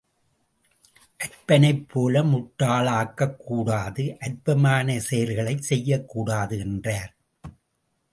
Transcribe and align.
அற்பனைப்போல 1.19 2.23
முட்டாளாகக்கூடாது 2.31 4.03
அற்பமான 4.19 4.99
செயல்களைச் 4.99 5.63
செய்யக்கூடாது 5.63 6.57
என்றார். 6.59 7.13